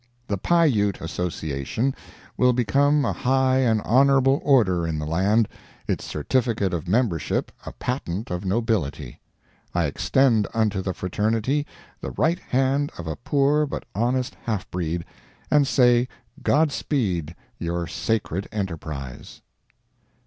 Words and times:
The 0.27 0.37
Pah 0.39 0.63
Ute 0.63 0.99
Association 0.99 1.93
will 2.35 2.53
become 2.53 3.05
a 3.05 3.13
high 3.13 3.59
and 3.59 3.81
honorable 3.83 4.41
order 4.43 4.87
in 4.87 4.97
the 4.97 5.05
land—its 5.05 6.03
certificate 6.03 6.73
of 6.73 6.87
membership 6.87 7.51
a 7.67 7.71
patent 7.73 8.31
of 8.31 8.43
nobility. 8.43 9.19
I 9.75 9.85
extend 9.85 10.47
unto 10.55 10.81
the 10.81 10.95
fraternity 10.95 11.67
the 11.99 12.09
right 12.09 12.39
hand 12.39 12.91
of 12.97 13.05
a 13.05 13.15
poor 13.15 13.67
but 13.67 13.85
honest 13.93 14.35
half 14.45 14.67
breed, 14.71 15.05
and 15.51 15.67
say 15.67 16.07
God 16.41 16.71
speed 16.71 17.35
your 17.59 17.85
sacred 17.85 18.49
enterprise. 18.51 19.43